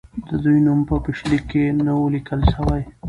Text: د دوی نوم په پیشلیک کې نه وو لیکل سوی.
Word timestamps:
د 0.27 0.31
دوی 0.43 0.59
نوم 0.65 0.79
په 0.89 0.95
پیشلیک 1.05 1.43
کې 1.51 1.63
نه 1.85 1.91
وو 1.97 2.13
لیکل 2.15 2.39
سوی. 2.53 2.81